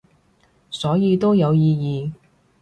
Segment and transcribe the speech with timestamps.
[0.71, 2.11] 所以都有意義